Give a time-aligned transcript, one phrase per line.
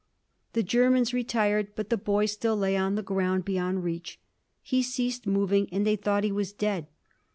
[0.53, 4.19] The Germans retired, but the boy still lay on the ground, beyond reach.
[4.63, 6.87] He ceased moving, and they thought he was dead.